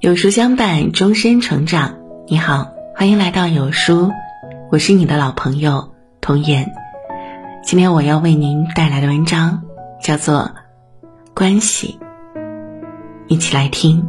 [0.00, 1.98] 有书相伴，终身成长。
[2.26, 4.10] 你好，欢迎来到有书，
[4.72, 5.92] 我是你的老朋友
[6.22, 6.72] 童言。
[7.62, 9.64] 今天我要为您带来的文章
[10.02, 10.52] 叫做
[11.34, 12.00] 《关系》，
[13.28, 14.08] 一起来听。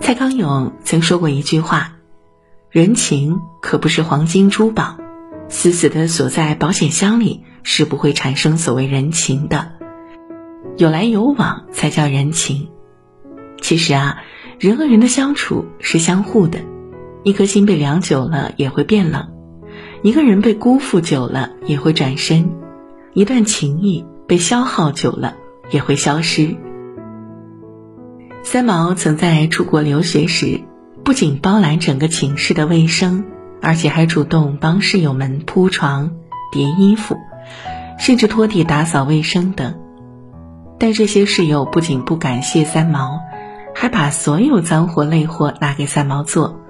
[0.00, 1.98] 蔡康永曾说过一句话
[2.72, 4.96] ：“人情可不是黄金珠宝，
[5.50, 9.72] 死死的锁在保险箱里，是不会产生所谓人情的。”
[10.76, 12.68] 有来有往才叫人情。
[13.60, 14.22] 其实啊，
[14.58, 16.60] 人和人的相处是相互的，
[17.22, 19.28] 一颗心被凉久了也会变冷，
[20.02, 22.50] 一个人被辜负久了也会转身，
[23.12, 25.36] 一段情谊被消耗久了
[25.70, 26.56] 也会消失。
[28.42, 30.62] 三毛曾在出国留学时，
[31.04, 33.24] 不仅包揽整个寝室的卫生，
[33.60, 36.16] 而且还主动帮室友们铺床、
[36.50, 37.16] 叠衣服，
[38.00, 39.81] 甚至拖地、打扫卫生等。
[40.82, 43.20] 但这些室友不仅不感谢三毛，
[43.72, 46.60] 还把所有脏活累活拿给三毛做。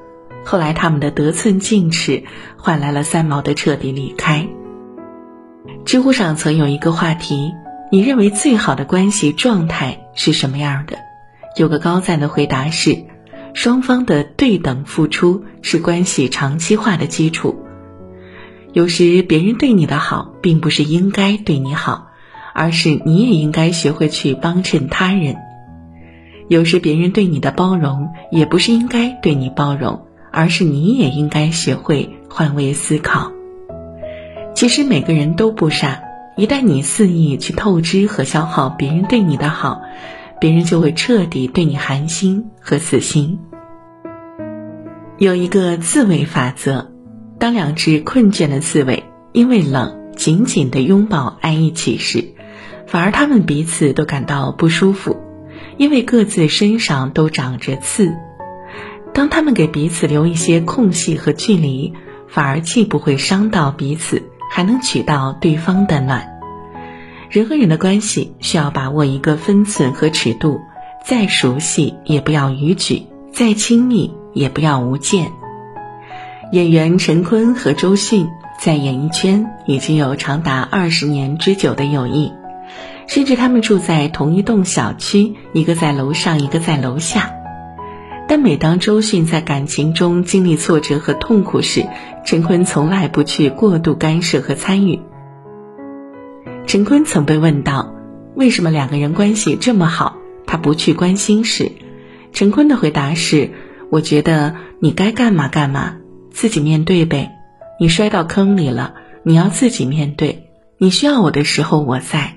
[0.45, 2.25] 后来他们的得寸进尺，
[2.59, 4.47] 换来了三毛的彻底离开。
[5.87, 7.55] 知乎上曾有一个话题：
[7.91, 10.99] 你认为最好的关系状态是什么样的？
[11.57, 13.07] 有个高赞的回答是：
[13.55, 17.65] 双方的对等付出是关系长期化的基础。
[18.75, 22.09] 有时别人对你的好，并不是应该对你好。
[22.55, 25.37] 而是你也应该学会去帮衬他人。
[26.49, 33.33] 有时别人对你的包容，也不是应该对你包容，而是你也应该学会换位思考。
[34.55, 36.03] 其实每个人都不傻，
[36.37, 39.81] 一旦你肆意去透支和消耗别人对你的好，
[40.41, 43.39] 别人就会彻底对你寒心和死心。
[45.17, 46.91] 有一个自卫法则：
[47.39, 52.35] 当两只困倦的刺猬因为冷紧紧的拥抱挨一起时。
[52.93, 55.17] 反而他们彼此都感到不舒服，
[55.79, 58.15] 因为各自身上都长着刺。
[59.15, 61.95] 当他们给彼此留一些空隙和距离，
[62.29, 66.39] 反而既不会伤到彼此，还能取到对方的暖。
[67.31, 70.61] 人和人的关系需要把握一个分寸和尺度，
[71.03, 75.33] 再熟悉也不要逾矩，再亲密也不要无间。
[76.53, 78.29] 演员陈坤和周迅
[78.61, 82.31] 在演艺圈已经有长达二十年之久的友谊。
[83.07, 87.35] 甚至他们住在同一栋小区，一个在楼上，一个在楼下。
[88.29, 91.87] 但每当周迅在感情中经历挫折和痛苦时，
[92.25, 95.01] 陈坤从来不去过度干涉和参与。
[96.67, 97.95] 陈坤曾被问到，
[98.35, 100.17] 为什么两个人关系这么好，
[100.47, 101.73] 他不去关心时，
[102.33, 103.51] 陈坤的回答是
[103.91, 105.97] ：“我觉得你该干嘛干嘛，
[106.31, 107.33] 自己面对呗。
[107.79, 108.95] 你摔到坑里了，
[109.25, 110.49] 你要自己面对。
[110.79, 112.37] 你需要我的时候，我在。”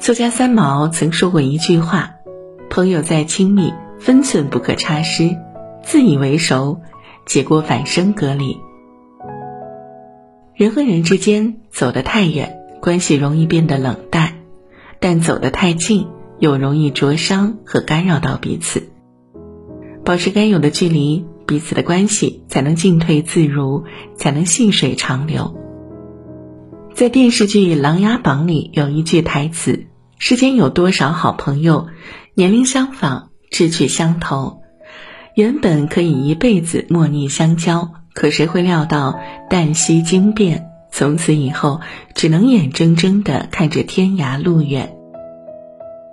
[0.00, 2.14] 作家三毛曾说过一句话
[2.70, 5.36] ：“朋友再亲密，分寸不可差失；
[5.82, 6.80] 自以为熟，
[7.26, 8.56] 结果反生隔离。”
[10.56, 14.28] 人和人之间走得太远，关系容易变得冷淡；
[15.00, 18.88] 但走得太近，又容易灼伤和干扰到彼此。
[20.02, 23.84] 保持该有的距离，彼此的关系才能进退自如，
[24.16, 25.54] 才能细水长流。
[26.94, 29.88] 在电视剧《琅琊榜》里有一句台词。
[30.22, 31.86] 世间有多少好朋友，
[32.34, 34.60] 年龄相仿，志趣相投，
[35.34, 41.80] 原本可以一辈子莫逆相交，可谁会料到旦夕惊变，从此以后
[42.14, 44.94] 只能眼睁睁地看着天涯路远。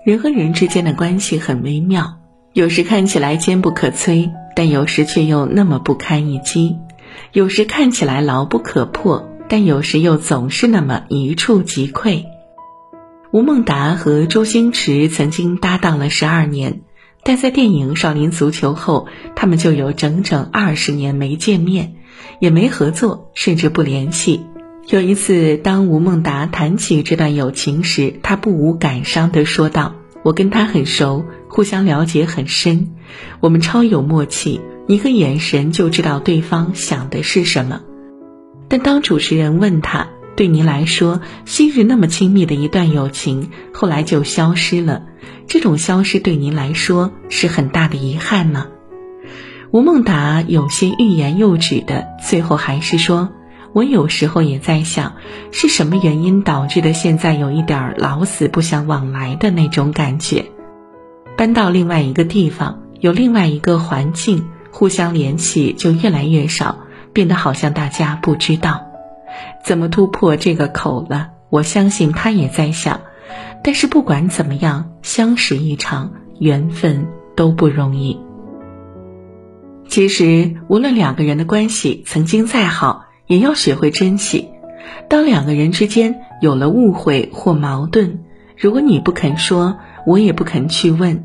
[0.06, 2.20] 人和人之间的关系很微妙，
[2.54, 6.78] 有时看起来坚不可摧，但有时却又那么不堪一击；
[7.34, 12.24] 有时看起来牢不可破，但有时又总是那么一触即溃。
[13.32, 16.80] 吴孟达和周星驰曾经搭档了十二年，
[17.24, 21.96] 但在电影《少林足球》后，他们就有整整二十年没见面，
[22.40, 24.46] 也没合作，甚至不联系。
[24.88, 32.92] 有一次，当吴孟达谈起这段友情时，他不无感伤地说道：“我跟他很熟，互相了解很深，
[33.42, 37.82] 我们超有默契，一个眼神就知道对方想的是什么。”
[38.70, 40.08] 但当主持人问他，
[40.38, 45.02] 对您来说，昔日那么亲密的一段友情，后来就消失了。
[45.48, 48.68] 这种消失对您来说是很大的遗憾吗？
[49.72, 53.30] 吴孟达有些欲言又止的，最后还是说
[53.74, 55.16] ：“我有时候也在想，
[55.52, 60.46] 是什么原因导致的现在有一点老死不相往来的那种感觉。
[61.36, 66.78] 搬到另外一个地方，有另外一个环境，互相联系就越来越少，
[67.12, 68.84] 变得好像大家不知道。”
[69.64, 71.30] 怎么突破这个口了？
[71.50, 73.02] 我相信他也在想，
[73.64, 78.20] 但是不管怎么样，相识一场，缘分都不容易。
[79.88, 84.50] 其实，无论两个人的关系曾经再好，也要学会珍惜。
[85.10, 88.20] 当两个人之间有了误会或矛盾，
[88.58, 91.24] 如果你不肯说，我也不肯去问；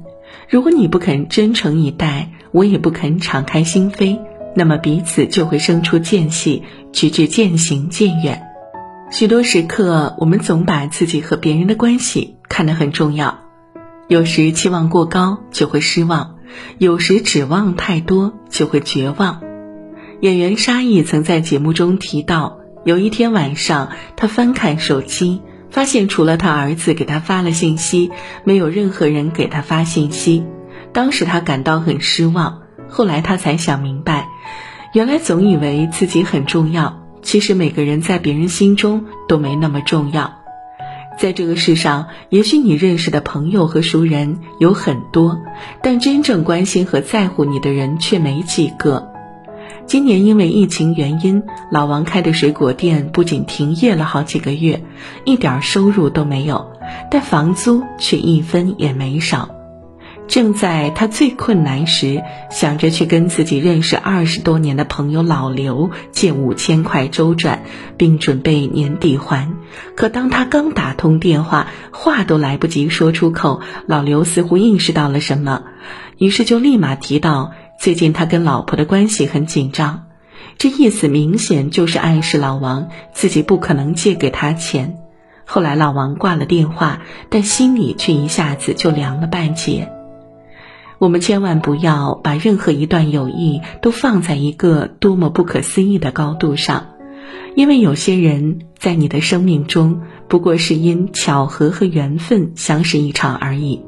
[0.48, 4.20] 如果你不肯真诚以待，我也不肯敞开心扉，
[4.54, 6.62] 那么彼此就会生出间隙，
[6.92, 8.42] 直至渐行渐远。
[9.10, 13.38] 许多时刻，我们总把自己和别人的关系看得很重要，
[14.08, 16.36] 有时期望过高就会失望，
[16.78, 19.40] 有时指望太多就会绝望。
[20.20, 22.58] 演员沙溢曾在节目中提到。
[22.84, 25.40] 有一天晚上，他翻看手机，
[25.70, 28.10] 发现除了他儿子给他发了信息，
[28.42, 30.44] 没有任何人给他发信息。
[30.92, 32.62] 当时他感到很失望。
[32.88, 34.26] 后来他才想明白，
[34.92, 40.34] 原来总以为自己很重要，其实每个人在别人心中都没那么重要。
[41.18, 45.38] 在这个世上，也许你认识的朋友和熟人有很多，
[45.82, 49.10] 但真正关心和在乎你的人却没几个。
[49.86, 54.82] 今年因为疫情原因，老王开的水果店不仅停业了好几个月，
[55.24, 56.70] 一点收入都没有，
[57.10, 59.48] 但房租却一分也没少。
[60.32, 67.64] 正在他最困难时，想着去跟自己认识二十多年的朋友老刘借五千块周转，
[67.98, 69.52] 并准备年底还。
[69.94, 75.64] 可当他刚打通电话，话都来不及说出口，老刘似乎意识到了什么，
[76.16, 77.52] 于是就立马提到。
[77.78, 80.04] 最近他跟老婆的关系很紧张，
[80.56, 84.96] 这意思明显就是暗示老王自己不可能借给他钱。
[85.44, 89.92] 后来老王挂了电话，但心里却一下子就凉了半截。
[91.02, 96.90] 我们千万不要把任何一段友谊都放在一个多么不可思议的高度上，
[97.56, 103.80] 因为有些人在你的生命中不过是因巧合和缘分相识一场而已。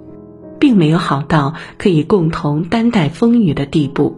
[0.59, 4.17] 并没有好到可以共同担待风雨的地步。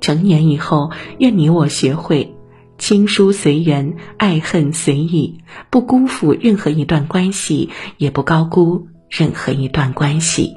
[0.00, 2.34] 成年以后，愿你我学会
[2.78, 7.68] 亲疏随缘，爱恨随意，不辜负任何一段关系，
[7.98, 10.56] 也不高估任何一段关系。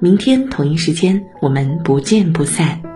[0.00, 2.93] 明天同一时间，我们不见不散。